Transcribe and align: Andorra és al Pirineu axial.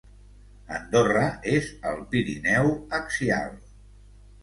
Andorra 0.77 1.27
és 1.59 1.71
al 1.91 2.01
Pirineu 2.15 2.75
axial. 3.03 3.57